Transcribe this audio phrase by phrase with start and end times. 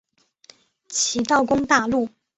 [0.89, 2.09] 齐悼公大怒。